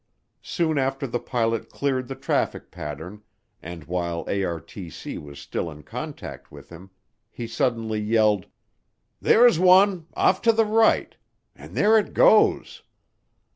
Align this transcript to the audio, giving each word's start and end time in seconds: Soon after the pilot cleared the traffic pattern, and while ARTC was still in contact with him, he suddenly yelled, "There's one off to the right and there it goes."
Soon 0.41 0.79
after 0.79 1.05
the 1.05 1.19
pilot 1.19 1.69
cleared 1.69 2.07
the 2.07 2.15
traffic 2.15 2.71
pattern, 2.71 3.21
and 3.61 3.83
while 3.83 4.25
ARTC 4.25 5.21
was 5.21 5.37
still 5.39 5.69
in 5.69 5.83
contact 5.83 6.51
with 6.51 6.69
him, 6.69 6.89
he 7.29 7.45
suddenly 7.45 7.99
yelled, 7.99 8.47
"There's 9.21 9.59
one 9.59 10.07
off 10.15 10.41
to 10.41 10.53
the 10.53 10.65
right 10.65 11.15
and 11.55 11.75
there 11.75 11.99
it 11.99 12.15
goes." 12.15 12.81